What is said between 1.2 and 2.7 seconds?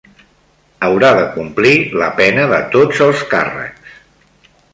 complir la pena de